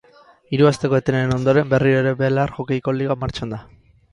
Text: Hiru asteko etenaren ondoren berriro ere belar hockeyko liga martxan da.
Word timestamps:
Hiru 0.55 0.69
asteko 0.69 0.97
etenaren 0.99 1.35
ondoren 1.35 1.69
berriro 1.75 1.99
ere 2.05 2.15
belar 2.25 2.55
hockeyko 2.57 2.99
liga 2.99 3.19
martxan 3.27 3.55
da. 3.57 3.61